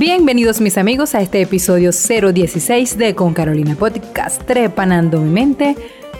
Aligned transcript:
Bienvenidos 0.00 0.62
mis 0.62 0.78
amigos 0.78 1.14
a 1.14 1.20
este 1.20 1.42
episodio 1.42 1.90
016 1.90 2.96
de 2.96 3.14
Con 3.14 3.34
Carolina 3.34 3.74
Podcast, 3.74 4.42
Trepanando 4.46 5.20
mi 5.20 5.28
mente, 5.28 5.76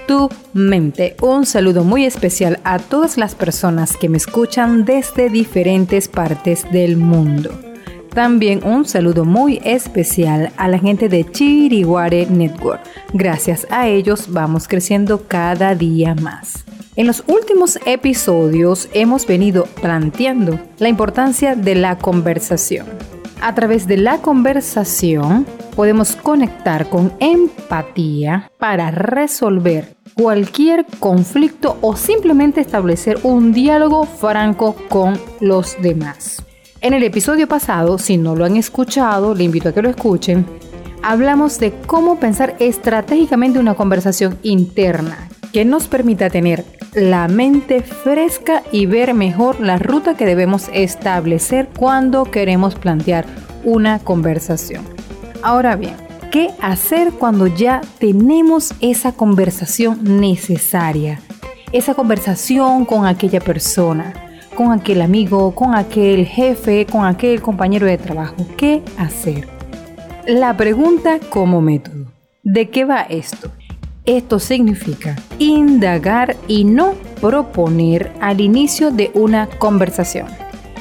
tu 0.07 0.29
mente. 0.53 1.17
Un 1.23 1.47
saludo 1.47 1.83
muy 1.83 2.05
especial 2.05 2.61
a 2.63 2.79
todas 2.79 3.17
las 3.17 3.35
personas 3.35 3.97
que 3.97 4.11
me 4.11 4.19
escuchan 4.19 4.85
desde 4.85 5.31
diferentes 5.31 6.09
partes 6.09 6.71
del 6.71 6.99
mundo. 6.99 7.59
También 8.13 8.63
un 8.65 8.85
saludo 8.85 9.25
muy 9.25 9.63
especial 9.65 10.53
a 10.59 10.69
la 10.69 10.79
gente 10.79 11.09
de 11.09 11.25
Chiriguare 11.25 12.27
Network. 12.27 12.83
Gracias 13.15 13.67
a 13.71 13.89
ellos 13.89 14.27
vamos 14.29 14.69
creciendo 14.69 15.27
cada 15.27 15.75
día 15.75 16.15
más. 16.17 16.67
En 16.97 17.07
los 17.07 17.25
últimos 17.27 17.79
episodios 17.87 18.91
hemos 18.93 19.27
venido 19.27 19.65
planteando 19.81 20.61
la 20.79 20.91
importancia 20.91 21.55
de 21.55 21.77
la 21.77 21.97
conversación. 21.97 22.85
A 23.43 23.55
través 23.55 23.87
de 23.87 23.97
la 23.97 24.19
conversación 24.19 25.47
podemos 25.75 26.15
conectar 26.15 26.91
con 26.91 27.13
empatía 27.21 28.51
para 28.59 28.91
resolver 28.91 29.97
cualquier 30.15 30.85
conflicto 30.99 31.79
o 31.81 31.97
simplemente 31.97 32.61
establecer 32.61 33.19
un 33.23 33.53
diálogo 33.53 34.05
franco 34.05 34.77
con 34.91 35.19
los 35.41 35.81
demás. 35.81 36.45
En 36.83 36.93
el 36.93 37.03
episodio 37.03 37.49
pasado, 37.49 37.97
si 37.97 38.19
no 38.19 38.37
lo 38.37 38.45
han 38.45 38.57
escuchado, 38.57 39.35
le 39.35 39.45
invito 39.45 39.71
a 39.71 39.73
que 39.73 39.83
lo 39.83 39.89
escuchen, 39.89 40.45
hablamos 41.03 41.59
de 41.59 41.73
cómo 41.87 42.21
pensar 42.21 42.57
estratégicamente 42.59 43.59
una 43.59 43.75
conversación 43.75 44.39
interna 44.43 45.31
que 45.51 45.65
nos 45.65 45.89
permita 45.89 46.29
tener 46.29 46.65
la 46.95 47.29
mente 47.29 47.83
fresca 47.83 48.63
y 48.73 48.87
ver 48.87 49.15
mejor 49.15 49.61
la 49.61 49.79
ruta 49.79 50.17
que 50.17 50.27
debemos 50.27 50.69
establecer 50.73 51.69
cuando 51.77 52.25
queremos 52.25 52.75
plantear 52.75 53.27
una 53.65 53.99
conversación. 53.99 54.85
Ahora 55.43 55.77
bien, 55.77 55.95
¿qué 56.31 56.51
hacer 56.61 57.13
cuando 57.13 57.47
ya 57.47 57.81
tenemos 57.99 58.75
esa 58.81 59.13
conversación 59.13 60.21
necesaria? 60.21 61.21
Esa 61.73 61.95
conversación 61.95 62.85
con 62.85 63.07
aquella 63.07 63.41
persona, 63.41 64.13
con 64.57 64.73
aquel 64.73 65.03
amigo, 65.03 65.55
con 65.55 65.75
aquel 65.75 66.27
jefe, 66.27 66.87
con 66.87 67.05
aquel 67.05 67.41
compañero 67.41 67.87
de 67.87 67.99
trabajo. 67.99 68.35
¿Qué 68.57 68.83
hacer? 68.99 69.49
La 70.27 70.57
pregunta 70.57 71.21
como 71.31 71.61
método. 71.61 72.07
¿De 72.43 72.69
qué 72.71 72.85
va 72.85 73.03
esto? 73.03 73.51
Esto 74.11 74.41
significa 74.41 75.15
indagar 75.39 76.37
y 76.49 76.65
no 76.65 76.95
proponer 77.21 78.13
al 78.21 78.41
inicio 78.41 78.91
de 78.91 79.13
una 79.15 79.47
conversación. 79.47 80.27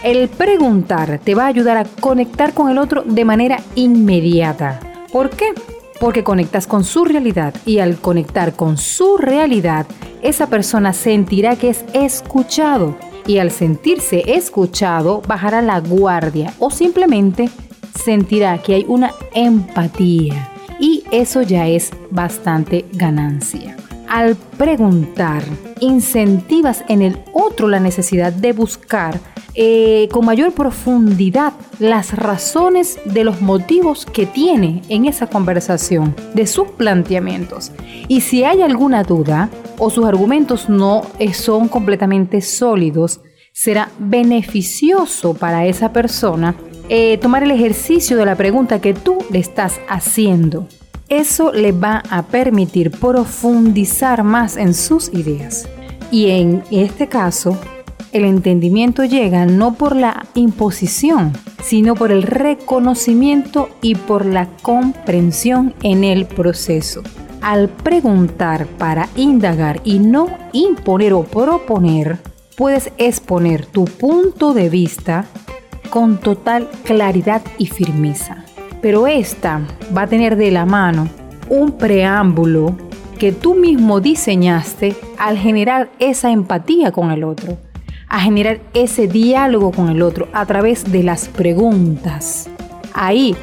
El 0.03 0.29
preguntar 0.29 1.19
te 1.23 1.35
va 1.35 1.43
a 1.43 1.47
ayudar 1.49 1.77
a 1.77 1.85
conectar 1.85 2.55
con 2.55 2.71
el 2.71 2.79
otro 2.79 3.03
de 3.03 3.25
manera 3.25 3.59
inmediata. 3.75 4.79
¿Por 5.11 5.29
qué? 5.29 5.53
Porque 5.99 6.23
conectas 6.23 6.65
con 6.65 6.83
su 6.83 7.05
realidad 7.05 7.53
y 7.67 7.77
al 7.77 7.97
conectar 7.97 8.53
con 8.53 8.79
su 8.79 9.17
realidad, 9.17 9.85
esa 10.23 10.47
persona 10.47 10.91
sentirá 10.91 11.55
que 11.55 11.69
es 11.69 11.85
escuchado 11.93 12.97
y 13.27 13.37
al 13.37 13.51
sentirse 13.51 14.23
escuchado 14.25 15.21
bajará 15.27 15.61
la 15.61 15.79
guardia 15.81 16.51
o 16.57 16.71
simplemente 16.71 17.47
sentirá 17.93 18.57
que 18.57 18.73
hay 18.73 18.85
una 18.87 19.13
empatía 19.35 20.49
y 20.79 21.03
eso 21.11 21.41
ya 21.41 21.67
es 21.67 21.91
bastante 22.09 22.85
ganancia. 22.93 23.75
Al 24.07 24.35
preguntar, 24.35 25.43
incentivas 25.79 26.83
en 26.87 27.01
el 27.03 27.19
otro 27.31 27.67
la 27.67 27.79
necesidad 27.79 28.33
de 28.33 28.53
buscar 28.53 29.19
eh, 29.55 30.07
con 30.11 30.25
mayor 30.25 30.53
profundidad 30.53 31.53
las 31.79 32.13
razones 32.13 32.99
de 33.05 33.23
los 33.23 33.41
motivos 33.41 34.05
que 34.05 34.25
tiene 34.25 34.81
en 34.89 35.05
esa 35.05 35.27
conversación, 35.27 36.15
de 36.33 36.47
sus 36.47 36.69
planteamientos. 36.69 37.71
Y 38.07 38.21
si 38.21 38.43
hay 38.43 38.61
alguna 38.61 39.03
duda 39.03 39.49
o 39.77 39.89
sus 39.89 40.05
argumentos 40.05 40.69
no 40.69 41.01
son 41.33 41.67
completamente 41.67 42.41
sólidos, 42.41 43.21
será 43.51 43.89
beneficioso 43.99 45.33
para 45.33 45.65
esa 45.65 45.91
persona 45.91 46.55
eh, 46.89 47.17
tomar 47.19 47.43
el 47.43 47.51
ejercicio 47.51 48.17
de 48.17 48.25
la 48.25 48.35
pregunta 48.35 48.81
que 48.81 48.95
tú 48.95 49.19
le 49.29 49.39
estás 49.39 49.79
haciendo. 49.87 50.67
Eso 51.07 51.51
le 51.51 51.71
va 51.71 52.03
a 52.09 52.23
permitir 52.23 52.91
profundizar 52.91 54.23
más 54.23 54.57
en 54.57 54.73
sus 54.73 55.13
ideas. 55.13 55.69
Y 56.11 56.31
en 56.31 56.63
este 56.71 57.07
caso, 57.07 57.57
el 58.11 58.25
entendimiento 58.25 59.03
llega 59.05 59.45
no 59.45 59.75
por 59.75 59.95
la 59.95 60.25
imposición, 60.33 61.33
sino 61.63 61.93
por 61.93 62.11
el 62.11 62.23
reconocimiento 62.23 63.69
y 63.81 63.93
por 63.93 64.25
la 64.25 64.47
comprensión 64.63 65.75
en 65.83 66.03
el 66.03 66.25
proceso. 66.25 67.03
Al 67.41 67.69
preguntar 67.69 68.65
para 68.65 69.09
indagar 69.15 69.79
y 69.83 69.99
no 69.99 70.27
imponer 70.53 71.13
o 71.13 71.23
proponer, 71.23 72.17
puedes 72.57 72.91
exponer 72.97 73.65
tu 73.65 73.85
punto 73.85 74.53
de 74.53 74.69
vista 74.69 75.25
con 75.89 76.17
total 76.17 76.69
claridad 76.83 77.41
y 77.57 77.67
firmeza. 77.67 78.45
Pero 78.81 79.07
esta 79.07 79.61
va 79.95 80.03
a 80.03 80.07
tener 80.07 80.35
de 80.35 80.51
la 80.51 80.65
mano 80.65 81.09
un 81.49 81.71
preámbulo 81.71 82.75
que 83.17 83.31
tú 83.31 83.55
mismo 83.55 83.99
diseñaste 83.99 84.95
al 85.17 85.37
generar 85.37 85.89
esa 85.99 86.31
empatía 86.31 86.91
con 86.91 87.11
el 87.11 87.23
otro 87.23 87.57
a 88.09 88.19
generar 88.19 88.59
ese 88.73 89.07
diálogo 89.07 89.71
con 89.71 89.89
el 89.89 90.01
otro 90.01 90.27
a 90.33 90.45
través 90.45 90.91
de 90.91 91.03
las 91.03 91.27
preguntas. 91.27 92.49
Ahí 92.93 93.35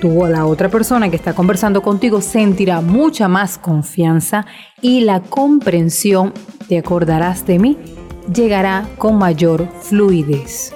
tú 0.00 0.22
o 0.22 0.28
la 0.28 0.46
otra 0.46 0.68
persona 0.68 1.10
que 1.10 1.16
está 1.16 1.34
conversando 1.34 1.82
contigo 1.82 2.20
sentirá 2.20 2.80
mucha 2.80 3.26
más 3.26 3.58
confianza 3.58 4.46
y 4.80 5.00
la 5.00 5.20
comprensión, 5.20 6.32
te 6.68 6.78
acordarás 6.78 7.44
de 7.44 7.58
mí, 7.58 7.76
llegará 8.32 8.86
con 8.98 9.18
mayor 9.18 9.68
fluidez. 9.82 10.72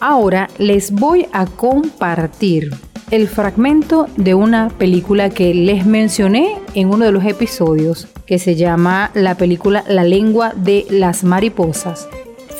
Ahora 0.00 0.48
les 0.58 0.92
voy 0.92 1.26
a 1.32 1.46
compartir 1.46 2.70
el 3.10 3.26
fragmento 3.26 4.06
de 4.16 4.34
una 4.34 4.68
película 4.68 5.28
que 5.28 5.52
les 5.54 5.86
mencioné 5.86 6.56
en 6.74 6.88
uno 6.88 7.04
de 7.04 7.10
los 7.10 7.24
episodios, 7.24 8.06
que 8.24 8.38
se 8.38 8.54
llama 8.54 9.10
la 9.14 9.34
película 9.34 9.82
La 9.88 10.04
lengua 10.04 10.52
de 10.54 10.86
las 10.88 11.24
mariposas. 11.24 12.08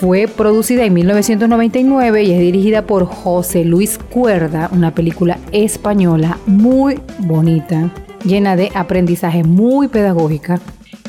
Fue 0.00 0.26
producida 0.26 0.84
en 0.84 0.94
1999 0.94 2.24
y 2.24 2.32
es 2.32 2.40
dirigida 2.40 2.82
por 2.82 3.04
José 3.04 3.64
Luis 3.64 3.98
Cuerda, 3.98 4.68
una 4.72 4.92
película 4.94 5.38
española 5.52 6.38
muy 6.46 7.00
bonita, 7.18 7.92
llena 8.24 8.56
de 8.56 8.72
aprendizaje 8.74 9.44
muy 9.44 9.86
pedagógica. 9.86 10.60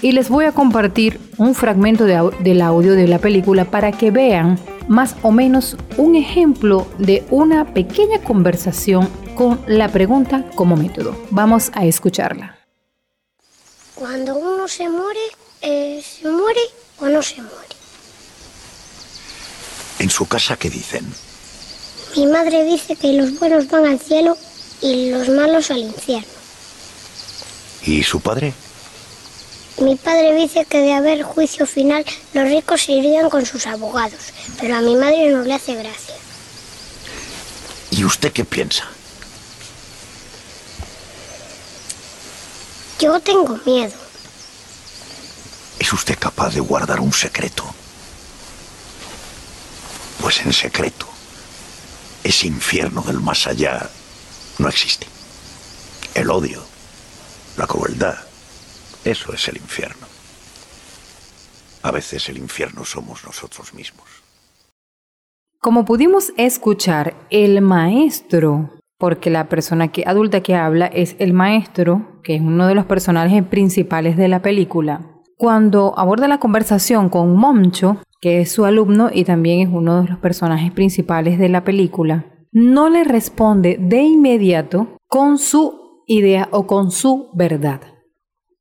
Y 0.01 0.11
les 0.11 0.29
voy 0.29 0.45
a 0.45 0.51
compartir 0.51 1.19
un 1.37 1.55
fragmento 1.55 2.05
del 2.05 2.61
audio 2.61 2.93
de 2.93 3.07
la 3.07 3.17
película 3.17 3.65
para 3.65 3.91
que 3.91 4.11
vean 4.11 4.57
más 4.89 5.15
o 5.21 5.31
menos 5.31 5.77
un 5.97 6.15
ejemplo 6.15 6.87
de 6.97 7.23
una 7.29 7.73
pequeña 7.73 8.21
conversación 8.21 9.07
con 9.35 9.61
la 9.67 9.87
pregunta 9.87 10.49
como 10.55 10.75
método. 10.75 11.15
Vamos 11.29 11.71
a 11.73 11.85
escucharla. 11.85 12.57
Cuando 13.95 14.35
uno 14.35 14.67
se 14.67 14.89
muere, 14.89 15.19
eh, 15.61 16.03
¿se 16.03 16.27
muere 16.27 16.61
o 16.99 17.07
no 17.07 17.21
se 17.21 17.41
muere? 17.41 17.75
¿En 19.99 20.09
su 20.09 20.27
casa 20.27 20.57
qué 20.57 20.69
dicen? 20.69 21.05
Mi 22.15 22.25
madre 22.25 22.63
dice 22.63 22.95
que 22.95 23.13
los 23.13 23.37
buenos 23.37 23.69
van 23.69 23.85
al 23.85 23.99
cielo 23.99 24.35
y 24.81 25.11
los 25.11 25.29
malos 25.29 25.69
al 25.69 25.79
infierno. 25.79 26.27
¿Y 27.83 28.01
su 28.03 28.19
padre? 28.21 28.53
Mi 29.81 29.95
padre 29.95 30.35
dice 30.35 30.65
que 30.65 30.79
de 30.81 30.93
haber 30.93 31.23
juicio 31.23 31.65
final 31.65 32.05
los 32.33 32.43
ricos 32.49 32.81
se 32.81 32.91
irían 32.93 33.29
con 33.29 33.45
sus 33.45 33.65
abogados, 33.65 34.33
pero 34.59 34.75
a 34.75 34.81
mi 34.81 34.95
madre 34.95 35.29
no 35.29 35.41
le 35.41 35.53
hace 35.53 35.73
gracia. 35.75 36.15
¿Y 37.91 38.03
usted 38.03 38.33
qué 38.33 38.43
piensa? 38.43 38.85
Yo 42.99 43.19
tengo 43.21 43.57
miedo. 43.65 43.93
¿Es 45.79 45.93
usted 45.93 46.19
capaz 46.19 46.53
de 46.53 46.59
guardar 46.59 46.99
un 46.99 47.13
secreto? 47.13 47.63
Pues 50.19 50.41
en 50.41 50.51
secreto, 50.51 51.07
ese 52.21 52.47
infierno 52.47 53.01
del 53.03 53.21
más 53.21 53.47
allá 53.47 53.89
no 54.57 54.67
existe. 54.67 55.07
El 56.13 56.29
odio, 56.29 56.61
la 57.55 57.65
crueldad, 57.65 58.28
eso 59.09 59.33
es 59.33 59.47
el 59.47 59.57
infierno. 59.57 60.07
A 61.81 61.91
veces 61.91 62.29
el 62.29 62.37
infierno 62.37 62.85
somos 62.85 63.23
nosotros 63.25 63.73
mismos. 63.73 64.05
Como 65.59 65.85
pudimos 65.85 66.31
escuchar, 66.37 67.15
el 67.29 67.61
maestro, 67.61 68.69
porque 68.97 69.29
la 69.29 69.49
persona 69.49 69.89
que, 69.89 70.03
adulta 70.05 70.41
que 70.41 70.55
habla 70.55 70.87
es 70.87 71.15
el 71.19 71.33
maestro, 71.33 72.21
que 72.23 72.35
es 72.35 72.41
uno 72.41 72.67
de 72.67 72.75
los 72.75 72.85
personajes 72.85 73.43
principales 73.43 74.15
de 74.15 74.27
la 74.27 74.41
película, 74.41 75.01
cuando 75.37 75.97
aborda 75.97 76.27
la 76.27 76.39
conversación 76.39 77.09
con 77.09 77.35
Moncho, 77.35 78.01
que 78.21 78.41
es 78.41 78.51
su 78.51 78.65
alumno 78.65 79.09
y 79.13 79.23
también 79.23 79.67
es 79.67 79.73
uno 79.73 80.01
de 80.03 80.09
los 80.09 80.19
personajes 80.19 80.71
principales 80.71 81.39
de 81.39 81.49
la 81.49 81.63
película, 81.63 82.25
no 82.51 82.89
le 82.89 83.03
responde 83.03 83.77
de 83.79 84.01
inmediato 84.01 84.97
con 85.07 85.37
su 85.37 86.03
idea 86.07 86.49
o 86.51 86.67
con 86.67 86.91
su 86.91 87.29
verdad. 87.33 87.81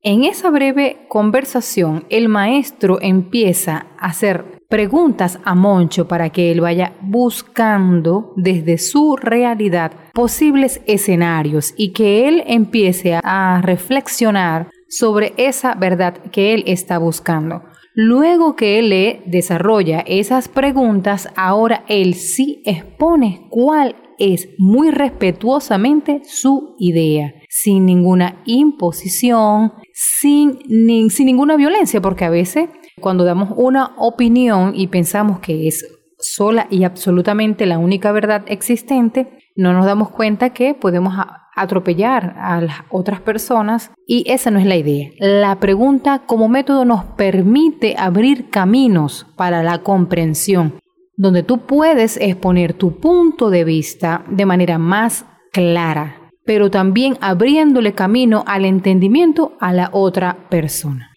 En 0.01 0.23
esa 0.23 0.49
breve 0.49 1.05
conversación, 1.09 2.05
el 2.09 2.29
maestro 2.29 2.99
empieza 3.01 3.87
a 3.97 4.05
hacer 4.05 4.61
preguntas 4.69 5.39
a 5.43 5.55
Moncho 5.55 6.07
para 6.07 6.29
que 6.29 6.51
él 6.51 6.61
vaya 6.61 6.93
buscando 7.01 8.31
desde 8.37 8.77
su 8.77 9.17
realidad 9.17 9.91
posibles 10.13 10.79
escenarios 10.85 11.73
y 11.75 11.91
que 11.91 12.29
él 12.29 12.43
empiece 12.47 13.19
a 13.21 13.61
reflexionar 13.61 14.69
sobre 14.87 15.33
esa 15.35 15.75
verdad 15.75 16.13
que 16.31 16.53
él 16.53 16.63
está 16.65 16.97
buscando. 16.97 17.63
Luego 17.93 18.55
que 18.55 18.79
él 18.79 18.89
le 18.89 19.21
desarrolla 19.25 19.99
esas 20.07 20.47
preguntas, 20.47 21.27
ahora 21.35 21.83
él 21.89 22.13
sí 22.13 22.61
expone 22.65 23.47
cuál 23.49 23.97
es 24.17 24.47
muy 24.57 24.91
respetuosamente 24.91 26.21
su 26.23 26.75
idea, 26.79 27.33
sin 27.49 27.85
ninguna 27.85 28.41
imposición, 28.45 29.73
sin, 29.91 31.09
sin 31.09 31.25
ninguna 31.25 31.57
violencia, 31.57 31.99
porque 31.99 32.23
a 32.23 32.29
veces 32.29 32.69
cuando 33.01 33.25
damos 33.25 33.49
una 33.57 33.95
opinión 33.97 34.73
y 34.75 34.87
pensamos 34.87 35.39
que 35.39 35.67
es 35.67 35.85
sola 36.19 36.67
y 36.69 36.83
absolutamente 36.83 37.65
la 37.65 37.79
única 37.79 38.11
verdad 38.11 38.43
existente, 38.47 39.39
no 39.55 39.73
nos 39.73 39.85
damos 39.85 40.09
cuenta 40.11 40.51
que 40.51 40.73
podemos 40.73 41.15
atropellar 41.55 42.35
a 42.37 42.61
las 42.61 42.77
otras 42.89 43.19
personas 43.19 43.91
y 44.05 44.23
esa 44.31 44.51
no 44.51 44.59
es 44.59 44.65
la 44.65 44.75
idea. 44.75 45.09
La 45.19 45.59
pregunta 45.59 46.23
como 46.25 46.49
método 46.49 46.85
nos 46.85 47.03
permite 47.03 47.95
abrir 47.97 48.49
caminos 48.49 49.27
para 49.35 49.63
la 49.63 49.79
comprensión, 49.79 50.75
donde 51.17 51.43
tú 51.43 51.65
puedes 51.65 52.17
exponer 52.17 52.73
tu 52.73 52.99
punto 52.99 53.49
de 53.49 53.63
vista 53.63 54.23
de 54.29 54.45
manera 54.45 54.77
más 54.77 55.25
clara, 55.51 56.18
pero 56.49 56.71
también 56.71 57.15
abriéndole 57.21 57.93
camino 57.93 58.43
al 58.47 58.65
entendimiento 58.65 59.55
a 59.59 59.71
la 59.71 59.91
otra 59.93 60.49
persona. 60.49 61.11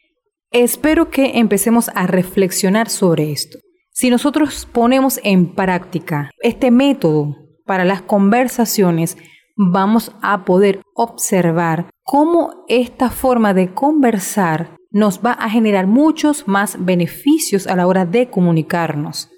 Espero 0.51 1.09
que 1.09 1.39
empecemos 1.39 1.91
a 1.95 2.07
reflexionar 2.07 2.91
sobre 2.91 3.33
esto. 3.33 3.59
Si 3.93 4.11
nosotros 4.11 4.69
ponemos 4.71 5.19
en 5.25 5.55
práctica 5.55 6.29
este 6.43 6.71
método 6.71 7.35
para 7.65 7.87
las 7.87 8.03
conversaciones, 8.03 9.17
vamos 9.57 10.13
a 10.21 10.45
poder 10.45 10.83
observar 10.95 11.89
cómo 12.03 12.67
esta 12.69 13.09
forma 13.09 13.55
de 13.55 13.73
conversar 13.73 14.77
nos 14.91 15.21
va 15.25 15.33
a 15.33 15.49
generar 15.49 15.87
muchos 15.87 16.47
más 16.47 16.77
beneficios 16.85 17.67
a 17.67 17.75
la 17.75 17.87
hora 17.87 18.05
de 18.05 18.29
comunicarnos. 18.29 19.31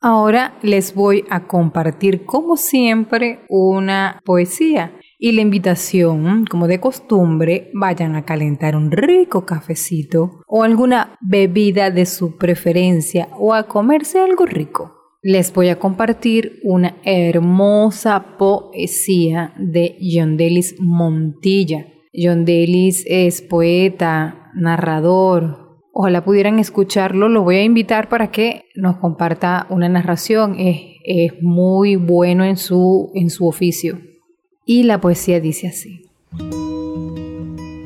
Ahora 0.00 0.58
les 0.62 0.92
voy 0.92 1.24
a 1.30 1.46
compartir, 1.46 2.26
como 2.26 2.56
siempre, 2.56 3.44
una 3.48 4.20
poesía. 4.24 4.92
Y 5.18 5.32
la 5.32 5.40
invitación, 5.40 6.44
como 6.44 6.66
de 6.66 6.80
costumbre, 6.80 7.70
vayan 7.74 8.16
a 8.16 8.24
calentar 8.24 8.76
un 8.76 8.90
rico 8.90 9.46
cafecito 9.46 10.42
o 10.46 10.62
alguna 10.62 11.16
bebida 11.20 11.90
de 11.90 12.06
su 12.06 12.36
preferencia 12.36 13.28
o 13.38 13.54
a 13.54 13.66
comerse 13.66 14.18
algo 14.18 14.44
rico 14.44 14.96
les 15.28 15.52
voy 15.52 15.70
a 15.70 15.80
compartir 15.80 16.60
una 16.62 16.98
hermosa 17.02 18.36
poesía 18.38 19.54
de 19.58 19.98
John 20.00 20.36
Delis 20.36 20.76
Montilla. 20.78 21.84
John 22.14 22.44
Delis 22.44 23.04
es 23.08 23.42
poeta, 23.42 24.52
narrador. 24.54 25.80
Ojalá 25.92 26.24
pudieran 26.24 26.60
escucharlo. 26.60 27.28
Lo 27.28 27.42
voy 27.42 27.56
a 27.56 27.64
invitar 27.64 28.08
para 28.08 28.30
que 28.30 28.66
nos 28.76 28.98
comparta 28.98 29.66
una 29.68 29.88
narración. 29.88 30.60
Es, 30.60 30.80
es 31.04 31.32
muy 31.42 31.96
bueno 31.96 32.44
en 32.44 32.56
su, 32.56 33.10
en 33.16 33.28
su 33.30 33.48
oficio. 33.48 33.98
Y 34.66 34.82
la 34.82 35.00
poesía 35.00 35.40
dice 35.40 35.68
así. 35.68 36.02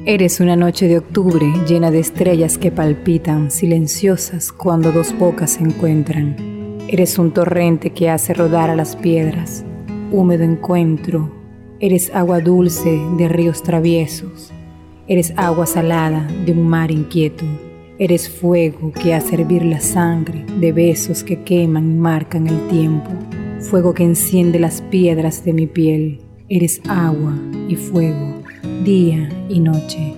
Eres 0.07 0.41
una 0.41 0.57
noche 0.57 0.89
de 0.89 0.99
octubre 0.99 1.47
llena 1.69 1.93
de 1.93 2.01
estrellas 2.01 2.59
que 2.59 2.73
palpitan 2.73 3.53
silenciosas 3.53 4.51
cuando 4.51 4.91
dos 4.91 5.17
bocas 5.17 5.53
se 5.53 5.63
encuentran 5.63 6.51
Eres 6.93 7.21
un 7.21 7.31
torrente 7.31 7.91
que 7.91 8.11
hace 8.11 8.35
rodar 8.35 8.69
a 8.69 8.75
las 8.75 8.97
piedras, 8.97 9.65
húmedo 10.11 10.43
encuentro. 10.43 11.31
Eres 11.79 12.13
agua 12.13 12.41
dulce 12.41 13.01
de 13.17 13.29
ríos 13.29 13.63
traviesos. 13.63 14.51
Eres 15.07 15.33
agua 15.37 15.67
salada 15.67 16.27
de 16.45 16.51
un 16.51 16.67
mar 16.67 16.91
inquieto. 16.91 17.45
Eres 17.97 18.29
fuego 18.29 18.91
que 18.91 19.15
hace 19.15 19.37
hervir 19.37 19.65
la 19.65 19.79
sangre 19.79 20.45
de 20.59 20.73
besos 20.73 21.23
que 21.23 21.45
queman 21.45 21.93
y 21.93 21.95
marcan 21.95 22.49
el 22.49 22.67
tiempo. 22.67 23.11
Fuego 23.61 23.95
que 23.95 24.03
enciende 24.03 24.59
las 24.59 24.83
piedras 24.83 25.45
de 25.45 25.53
mi 25.53 25.69
piel. 25.69 26.30
Eres 26.53 26.83
agua 26.89 27.33
y 27.69 27.77
fuego, 27.77 28.43
día 28.85 29.29
y 29.49 29.61
noche. 29.61 30.17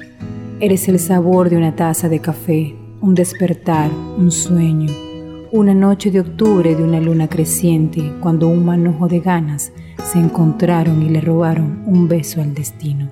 Eres 0.61 0.88
el 0.88 0.99
sabor 0.99 1.50
de 1.50 1.58
una 1.58 1.76
taza 1.76 2.08
de 2.08 2.20
café, 2.20 2.75
un 3.00 3.14
despertar, 3.14 3.90
un 4.17 4.32
sueño 4.32 4.90
una 5.52 5.75
noche 5.75 6.11
de 6.11 6.20
octubre 6.20 6.75
de 6.75 6.82
una 6.82 6.99
luna 6.99 7.29
creciente, 7.29 8.11
cuando 8.20 8.49
un 8.49 8.64
manojo 8.64 9.06
de 9.06 9.20
ganas 9.20 9.70
se 10.02 10.19
encontraron 10.19 11.02
y 11.02 11.11
le 11.11 11.20
robaron 11.20 11.82
un 11.84 12.08
beso 12.08 12.40
al 12.40 12.55
destino. 12.55 13.11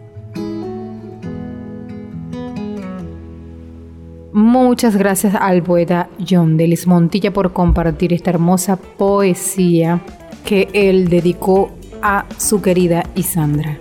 Muchas 4.32 4.96
gracias 4.96 5.34
al 5.34 5.62
poeta 5.62 6.08
John 6.26 6.56
Delis 6.56 6.86
Montilla 6.86 7.30
por 7.30 7.52
compartir 7.52 8.14
esta 8.14 8.30
hermosa 8.30 8.76
poesía 8.76 10.00
que 10.46 10.68
él 10.72 11.10
dedicó 11.10 11.72
a 12.02 12.26
su 12.38 12.60
querida 12.62 13.04
Isandra. 13.14 13.78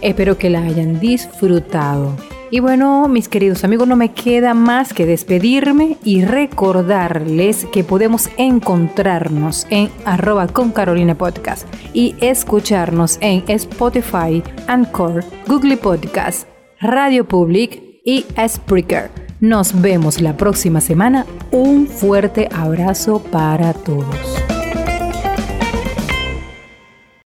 Espero 0.00 0.36
que 0.36 0.50
la 0.50 0.62
hayan 0.62 1.00
disfrutado. 1.00 2.16
Y 2.50 2.60
bueno, 2.60 3.08
mis 3.08 3.28
queridos 3.28 3.64
amigos, 3.64 3.88
no 3.88 3.96
me 3.96 4.12
queda 4.12 4.54
más 4.54 4.92
que 4.92 5.06
despedirme 5.06 5.96
y 6.04 6.24
recordarles 6.24 7.64
que 7.72 7.82
podemos 7.82 8.30
encontrarnos 8.36 9.66
en 9.70 9.90
arroba 10.04 10.46
con 10.46 10.70
Carolina 10.70 11.16
Podcast 11.16 11.66
y 11.92 12.14
escucharnos 12.20 13.18
en 13.20 13.42
Spotify, 13.48 14.40
Anchor, 14.68 15.24
Google 15.48 15.78
Podcast, 15.78 16.46
Radio 16.80 17.26
Public 17.26 17.82
y 18.04 18.24
Spreaker. 18.46 19.10
Nos 19.40 19.80
vemos 19.80 20.20
la 20.20 20.36
próxima 20.36 20.80
semana. 20.80 21.26
Un 21.50 21.88
fuerte 21.88 22.48
abrazo 22.52 23.20
para 23.32 23.72
todos. 23.72 24.53